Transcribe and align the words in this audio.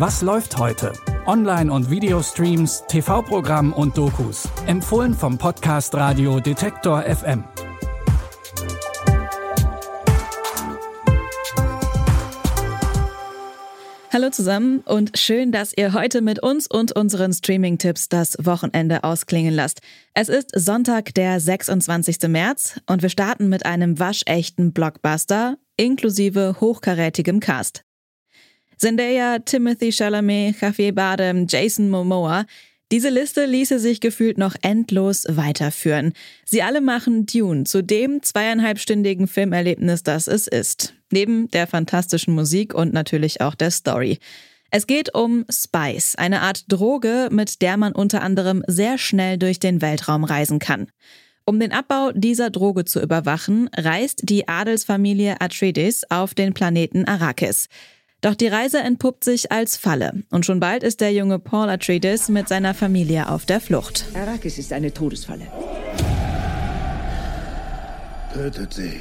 Was 0.00 0.22
läuft 0.22 0.56
heute? 0.56 0.94
Online- 1.26 1.70
und 1.70 1.90
Videostreams, 1.90 2.84
TV-Programm 2.88 3.74
und 3.74 3.98
Dokus. 3.98 4.48
Empfohlen 4.66 5.12
vom 5.12 5.36
Podcast 5.36 5.94
Radio 5.94 6.40
Detektor 6.40 7.02
FM. 7.02 7.44
Hallo 14.10 14.30
zusammen 14.30 14.80
und 14.86 15.18
schön, 15.18 15.52
dass 15.52 15.76
ihr 15.76 15.92
heute 15.92 16.22
mit 16.22 16.42
uns 16.42 16.66
und 16.66 16.92
unseren 16.92 17.34
Streaming-Tipps 17.34 18.08
das 18.08 18.38
Wochenende 18.40 19.04
ausklingen 19.04 19.52
lasst. 19.52 19.82
Es 20.14 20.30
ist 20.30 20.58
Sonntag, 20.58 21.12
der 21.12 21.40
26. 21.40 22.26
März 22.28 22.80
und 22.86 23.02
wir 23.02 23.10
starten 23.10 23.50
mit 23.50 23.66
einem 23.66 23.98
waschechten 23.98 24.72
Blockbuster 24.72 25.58
inklusive 25.76 26.56
hochkarätigem 26.58 27.40
Cast. 27.40 27.84
Zendaya, 28.80 29.38
Timothy 29.38 29.92
Chalamet, 29.92 30.60
Javier 30.60 30.94
Bardem, 30.94 31.46
Jason 31.46 31.90
Momoa– 31.90 32.46
diese 32.92 33.08
Liste 33.08 33.46
ließe 33.46 33.78
sich 33.78 34.00
gefühlt 34.00 34.36
noch 34.36 34.56
endlos 34.62 35.24
weiterführen. 35.28 36.12
Sie 36.44 36.62
alle 36.62 36.80
machen 36.80 37.24
Dune 37.24 37.62
zu 37.62 37.84
dem 37.84 38.20
zweieinhalbstündigen 38.20 39.28
Filmerlebnis, 39.28 40.02
das 40.02 40.26
es 40.26 40.48
ist. 40.48 40.94
Neben 41.12 41.48
der 41.52 41.68
fantastischen 41.68 42.34
Musik 42.34 42.74
und 42.74 42.92
natürlich 42.92 43.40
auch 43.42 43.54
der 43.54 43.70
Story. 43.70 44.18
Es 44.72 44.88
geht 44.88 45.14
um 45.14 45.44
Spice, 45.48 46.16
eine 46.16 46.40
Art 46.40 46.64
Droge, 46.66 47.28
mit 47.30 47.62
der 47.62 47.76
man 47.76 47.92
unter 47.92 48.22
anderem 48.22 48.64
sehr 48.66 48.98
schnell 48.98 49.38
durch 49.38 49.60
den 49.60 49.80
Weltraum 49.80 50.24
reisen 50.24 50.58
kann. 50.58 50.88
Um 51.44 51.60
den 51.60 51.72
Abbau 51.72 52.10
dieser 52.12 52.50
Droge 52.50 52.84
zu 52.84 53.00
überwachen, 53.00 53.70
reist 53.76 54.22
die 54.24 54.48
Adelsfamilie 54.48 55.40
Atreides 55.40 56.10
auf 56.10 56.34
den 56.34 56.54
Planeten 56.54 57.04
Arrakis. 57.04 57.68
Doch 58.20 58.34
die 58.34 58.48
Reise 58.48 58.80
entpuppt 58.80 59.24
sich 59.24 59.50
als 59.50 59.78
Falle 59.78 60.22
und 60.30 60.44
schon 60.44 60.60
bald 60.60 60.82
ist 60.82 61.00
der 61.00 61.12
junge 61.12 61.38
Paul 61.38 61.70
Atreides 61.70 62.28
mit 62.28 62.48
seiner 62.48 62.74
Familie 62.74 63.30
auf 63.30 63.46
der 63.46 63.60
Flucht. 63.60 64.04
Arrakis 64.14 64.58
ist 64.58 64.74
eine 64.74 64.92
Todesfalle. 64.92 65.46
Tötet 68.34 68.74
sie. 68.74 69.00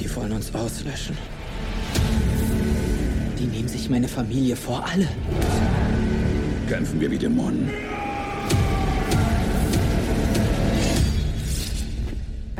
Die 0.00 0.16
wollen 0.16 0.32
uns 0.32 0.54
auslöschen. 0.54 1.18
Die 3.38 3.46
nehmen 3.46 3.68
sich 3.68 3.90
meine 3.90 4.08
Familie 4.08 4.54
vor 4.54 4.86
alle. 4.90 5.08
Kämpfen 6.68 7.00
wir 7.00 7.10
wie 7.10 7.18
Dämonen. 7.18 7.70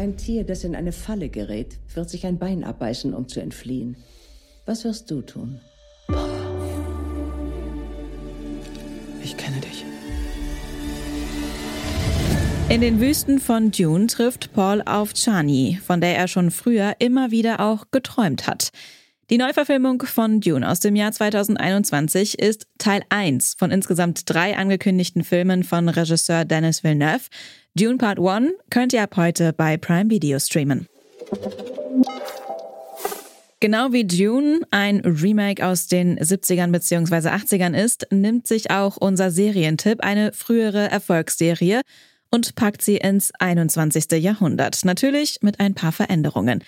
Ein 0.06 0.16
Tier, 0.16 0.44
das 0.44 0.62
in 0.62 0.76
eine 0.76 0.92
Falle 0.92 1.28
gerät, 1.28 1.78
wird 1.92 2.08
sich 2.08 2.26
ein 2.26 2.38
Bein 2.38 2.62
abbeißen, 2.62 3.12
um 3.12 3.26
zu 3.26 3.40
entfliehen. 3.40 3.96
Was 4.64 4.84
wirst 4.84 5.10
du 5.10 5.20
tun? 5.20 5.60
Ich 9.20 9.36
kenne 9.36 9.56
dich. 9.56 9.84
In 12.68 12.80
den 12.80 13.00
Wüsten 13.00 13.40
von 13.40 13.72
Dune 13.72 14.06
trifft 14.06 14.52
Paul 14.52 14.80
auf 14.82 15.12
Chani, 15.12 15.80
von 15.84 16.00
der 16.00 16.16
er 16.16 16.28
schon 16.28 16.52
früher 16.52 16.94
immer 17.00 17.32
wieder 17.32 17.58
auch 17.58 17.86
geträumt 17.90 18.46
hat. 18.46 18.68
Die 19.28 19.38
Neuverfilmung 19.38 20.02
von 20.02 20.40
Dune 20.40 20.70
aus 20.70 20.78
dem 20.78 20.94
Jahr 20.94 21.10
2021 21.10 22.38
ist 22.38 22.68
Teil 22.78 23.02
1 23.08 23.56
von 23.58 23.72
insgesamt 23.72 24.22
drei 24.30 24.56
angekündigten 24.56 25.24
Filmen 25.24 25.64
von 25.64 25.88
Regisseur 25.88 26.44
Dennis 26.44 26.84
Villeneuve. 26.84 27.24
Dune 27.74 27.98
Part 27.98 28.20
1 28.20 28.52
könnt 28.70 28.92
ihr 28.92 29.02
ab 29.02 29.16
heute 29.16 29.52
bei 29.52 29.78
Prime 29.78 30.10
Video 30.10 30.38
streamen. 30.38 30.86
Genau 33.58 33.90
wie 33.90 34.04
Dune 34.04 34.60
ein 34.70 35.00
Remake 35.00 35.66
aus 35.66 35.88
den 35.88 36.20
70ern 36.20 36.70
bzw. 36.70 37.30
80ern 37.30 37.76
ist, 37.76 38.06
nimmt 38.12 38.46
sich 38.46 38.70
auch 38.70 38.96
unser 38.96 39.32
Serientipp 39.32 40.04
eine 40.04 40.32
frühere 40.34 40.88
Erfolgsserie 40.88 41.80
und 42.30 42.54
packt 42.54 42.80
sie 42.80 42.98
ins 42.98 43.32
21. 43.40 44.22
Jahrhundert. 44.22 44.84
Natürlich 44.84 45.38
mit 45.42 45.58
ein 45.58 45.74
paar 45.74 45.90
Veränderungen. 45.90 46.62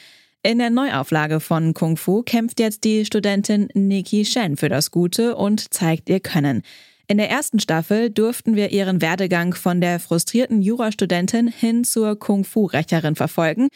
In 0.45 0.59
der 0.59 0.71
Neuauflage 0.71 1.41
von 1.41 1.75
Kung 1.75 1.97
Fu 1.97 2.23
kämpft 2.23 2.61
jetzt 2.61 2.85
die 2.85 3.05
Studentin 3.05 3.69
Nikki 3.75 4.25
Shen 4.25 4.57
für 4.57 4.69
das 4.69 4.93
Gute 4.93 5.35
und 5.35 5.75
zeigt 5.75 6.09
ihr 6.09 6.21
Können. 6.21 6.63
In 7.09 7.19
der 7.19 7.29
ersten 7.29 7.59
Staffel 7.59 8.09
durften 8.11 8.55
wir 8.55 8.71
ihren 8.71 9.03
Werdegang 9.03 9.55
von 9.55 9.81
der 9.81 9.99
frustrierten 9.99 10.63
Jurastudentin 10.63 11.49
hin 11.49 11.83
zur 11.83 12.17
Kung-Fu-Rächerin 12.17 13.17
verfolgen, 13.17 13.69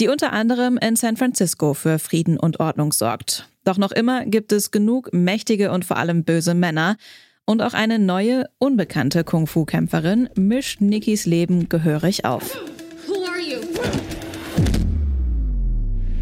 die 0.00 0.08
unter 0.08 0.32
anderem 0.32 0.76
in 0.76 0.96
San 0.96 1.16
Francisco 1.16 1.72
für 1.74 2.00
Frieden 2.00 2.36
und 2.36 2.58
Ordnung 2.58 2.92
sorgt. 2.92 3.48
Doch 3.64 3.78
noch 3.78 3.92
immer 3.92 4.24
gibt 4.26 4.50
es 4.50 4.72
genug 4.72 5.12
mächtige 5.12 5.70
und 5.70 5.84
vor 5.84 5.98
allem 5.98 6.24
böse 6.24 6.54
Männer. 6.54 6.96
Und 7.44 7.62
auch 7.62 7.74
eine 7.74 7.98
neue, 8.00 8.46
unbekannte 8.58 9.22
Kung-Fu-Kämpferin 9.22 10.30
mischt 10.34 10.80
Nikkis 10.80 11.26
Leben 11.26 11.68
gehörig 11.68 12.24
auf. 12.24 12.58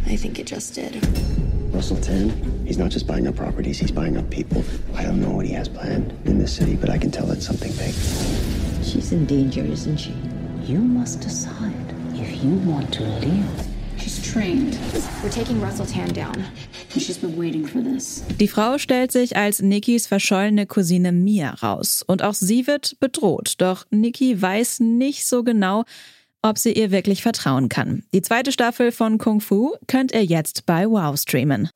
I 0.06 0.16
think 0.16 0.38
it 0.38 0.46
just 0.46 0.74
did. 0.74 0.94
Russell 1.74 1.96
Tan, 1.96 2.30
he's 2.64 2.78
not 2.78 2.90
just 2.90 3.06
buying 3.06 3.26
up 3.26 3.36
properties, 3.36 3.78
he's 3.78 3.90
buying 3.90 4.16
up 4.16 4.30
people. 4.30 4.64
I 4.94 5.02
don't 5.02 5.20
know 5.20 5.30
what 5.30 5.46
he 5.46 5.52
has 5.54 5.68
planned 5.68 6.12
in 6.24 6.38
this 6.38 6.54
city, 6.54 6.76
but 6.76 6.88
I 6.88 6.96
can 6.96 7.10
tell 7.10 7.30
it's 7.32 7.44
something 7.44 7.72
big. 7.72 7.92
She's 8.84 9.12
in 9.12 9.26
danger, 9.26 9.64
isn't 9.64 9.96
she? 9.98 10.14
You 10.62 10.78
must 10.78 11.20
decide 11.20 11.94
if 12.14 12.42
you 12.42 12.50
want 12.70 12.92
to 12.94 13.02
live. 13.02 13.66
She's 13.98 14.32
trained. 14.32 14.78
We're 15.22 15.30
taking 15.30 15.60
Russell 15.60 15.86
Tan 15.86 16.12
down. 16.12 16.44
She's 16.90 17.18
been 17.18 17.36
waiting 17.36 17.66
for 17.66 17.80
this. 17.82 18.22
Die 18.38 18.46
Frau 18.46 18.78
stellt 18.78 19.10
sich 19.10 19.36
als 19.36 19.60
Nikkis 19.60 20.06
verschollene 20.06 20.66
Cousine 20.66 21.12
Mia 21.12 21.50
raus. 21.50 22.04
Und 22.06 22.22
auch 22.22 22.34
sie 22.34 22.66
wird 22.66 22.98
bedroht. 23.00 23.54
Doch 23.58 23.84
Nikki 23.90 24.40
weiß 24.40 24.80
nicht 24.80 25.26
so 25.26 25.42
genau, 25.42 25.84
ob 26.46 26.58
sie 26.58 26.72
ihr 26.72 26.90
wirklich 26.90 27.22
vertrauen 27.22 27.68
kann. 27.68 28.04
Die 28.14 28.22
zweite 28.22 28.52
Staffel 28.52 28.92
von 28.92 29.18
Kung 29.18 29.40
Fu 29.40 29.74
könnt 29.86 30.12
ihr 30.12 30.24
jetzt 30.24 30.66
bei 30.66 30.86
Wow 30.86 31.18
streamen. 31.18 31.68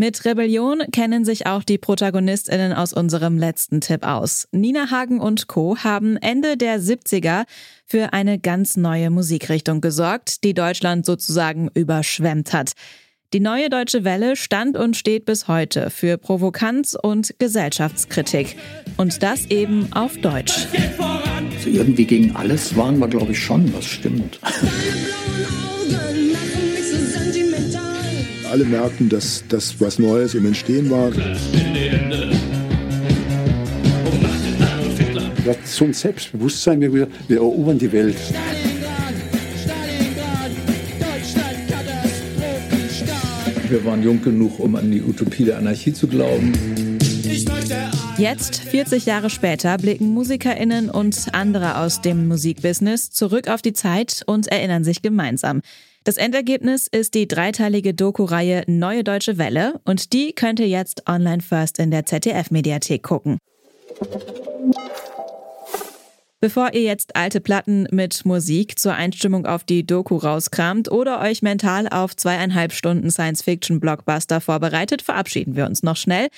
Mit 0.00 0.24
Rebellion 0.24 0.82
kennen 0.92 1.26
sich 1.26 1.46
auch 1.46 1.62
die 1.62 1.76
ProtagonistInnen 1.76 2.72
aus 2.72 2.94
unserem 2.94 3.36
letzten 3.36 3.82
Tipp 3.82 4.02
aus. 4.06 4.48
Nina 4.50 4.90
Hagen 4.90 5.20
und 5.20 5.46
Co. 5.46 5.76
haben 5.76 6.16
Ende 6.16 6.56
der 6.56 6.80
70er 6.80 7.44
für 7.84 8.14
eine 8.14 8.38
ganz 8.38 8.78
neue 8.78 9.10
Musikrichtung 9.10 9.82
gesorgt, 9.82 10.42
die 10.42 10.54
Deutschland 10.54 11.04
sozusagen 11.04 11.68
überschwemmt 11.74 12.54
hat. 12.54 12.72
Die 13.34 13.40
neue 13.40 13.68
deutsche 13.68 14.02
Welle 14.02 14.36
stand 14.36 14.78
und 14.78 14.96
steht 14.96 15.26
bis 15.26 15.48
heute 15.48 15.90
für 15.90 16.16
Provokanz 16.16 16.96
und 17.00 17.34
Gesellschaftskritik. 17.38 18.56
Und 18.96 19.22
das 19.22 19.46
eben 19.46 19.92
auf 19.92 20.16
Deutsch. 20.16 20.66
Also 21.60 21.76
irgendwie 21.76 22.06
gegen 22.06 22.34
alles 22.36 22.74
waren 22.74 22.98
wir, 23.00 23.08
glaube 23.08 23.32
ich, 23.32 23.38
schon, 23.38 23.70
was 23.74 23.84
stimmt. 23.84 24.40
Alle 28.50 28.64
merkten, 28.64 29.10
dass 29.10 29.44
das 29.46 29.78
was 29.78 29.98
Neues 29.98 30.32
im 30.32 30.46
Entstehen 30.46 30.90
war. 30.90 31.14
Wir 31.14 31.22
hatten 35.52 35.66
so 35.66 35.84
ein 35.84 35.92
Selbstbewusstsein, 35.92 36.80
wir, 36.80 37.08
wir 37.28 37.36
erobern 37.36 37.78
die 37.78 37.92
Welt. 37.92 38.16
Wir 43.68 43.84
waren 43.84 44.02
jung 44.02 44.22
genug, 44.22 44.58
um 44.60 44.76
an 44.76 44.90
die 44.90 45.02
Utopie 45.02 45.44
der 45.44 45.58
Anarchie 45.58 45.92
zu 45.92 46.08
glauben. 46.08 46.89
Jetzt, 48.18 48.56
40 48.56 49.06
Jahre 49.06 49.30
später, 49.30 49.78
blicken 49.78 50.12
MusikerInnen 50.12 50.90
und 50.90 51.28
andere 51.32 51.78
aus 51.78 52.00
dem 52.00 52.28
Musikbusiness 52.28 53.10
zurück 53.10 53.48
auf 53.48 53.62
die 53.62 53.72
Zeit 53.72 54.22
und 54.26 54.48
erinnern 54.48 54.84
sich 54.84 55.02
gemeinsam. 55.02 55.62
Das 56.04 56.16
Endergebnis 56.16 56.86
ist 56.86 57.14
die 57.14 57.28
dreiteilige 57.28 57.94
Doku-Reihe 57.94 58.64
Neue 58.66 59.04
Deutsche 59.04 59.38
Welle 59.38 59.80
und 59.84 60.12
die 60.12 60.32
könnt 60.32 60.60
ihr 60.60 60.68
jetzt 60.68 61.08
online 61.08 61.42
first 61.42 61.78
in 61.78 61.90
der 61.90 62.06
ZDF-Mediathek 62.06 63.02
gucken. 63.02 63.38
Bevor 66.40 66.72
ihr 66.72 66.82
jetzt 66.82 67.16
alte 67.16 67.40
Platten 67.40 67.86
mit 67.90 68.24
Musik 68.24 68.78
zur 68.78 68.94
Einstimmung 68.94 69.44
auf 69.44 69.62
die 69.62 69.86
Doku 69.86 70.16
rauskramt 70.16 70.90
oder 70.90 71.20
euch 71.20 71.42
mental 71.42 71.86
auf 71.86 72.16
zweieinhalb 72.16 72.72
Stunden 72.72 73.10
Science-Fiction-Blockbuster 73.10 74.40
vorbereitet, 74.40 75.02
verabschieden 75.02 75.54
wir 75.54 75.66
uns 75.66 75.82
noch 75.82 75.96
schnell. 75.96 76.28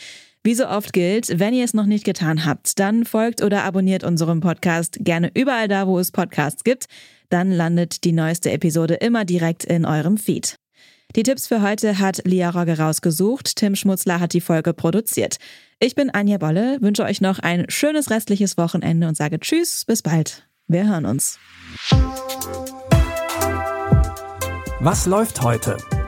Wie 0.44 0.54
so 0.56 0.66
oft 0.66 0.92
gilt, 0.92 1.38
wenn 1.38 1.54
ihr 1.54 1.64
es 1.64 1.72
noch 1.72 1.86
nicht 1.86 2.04
getan 2.04 2.44
habt, 2.44 2.80
dann 2.80 3.04
folgt 3.04 3.42
oder 3.42 3.62
abonniert 3.62 4.02
unserem 4.02 4.40
Podcast 4.40 4.98
gerne 5.00 5.30
überall 5.34 5.68
da, 5.68 5.86
wo 5.86 6.00
es 6.00 6.10
Podcasts 6.10 6.64
gibt. 6.64 6.86
Dann 7.28 7.52
landet 7.52 8.02
die 8.02 8.10
neueste 8.10 8.50
Episode 8.50 8.94
immer 8.94 9.24
direkt 9.24 9.64
in 9.64 9.84
eurem 9.84 10.18
Feed. 10.18 10.56
Die 11.14 11.22
Tipps 11.22 11.46
für 11.46 11.62
heute 11.62 12.00
hat 12.00 12.22
Lia 12.24 12.50
Rogge 12.50 12.76
rausgesucht. 12.76 13.54
Tim 13.54 13.76
Schmutzler 13.76 14.18
hat 14.18 14.32
die 14.32 14.40
Folge 14.40 14.74
produziert. 14.74 15.36
Ich 15.78 15.94
bin 15.94 16.10
Anja 16.10 16.38
Bolle, 16.38 16.78
wünsche 16.80 17.04
euch 17.04 17.20
noch 17.20 17.38
ein 17.38 17.66
schönes 17.68 18.10
restliches 18.10 18.56
Wochenende 18.56 19.06
und 19.06 19.16
sage 19.16 19.38
Tschüss, 19.38 19.84
bis 19.84 20.02
bald. 20.02 20.48
Wir 20.66 20.88
hören 20.88 21.06
uns. 21.06 21.38
Was 24.80 25.06
läuft 25.06 25.42
heute? 25.42 25.76